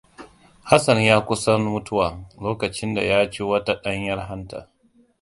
Hassan 0.63 1.01
ya 1.01 1.21
kusan 1.25 1.61
mutuwa 1.61 2.19
lokacin 2.39 2.95
da 2.95 3.01
ya 3.01 3.29
ci 3.31 3.43
wata 3.43 3.73
ɗanyar 3.83 4.19
hanta. 4.27 4.69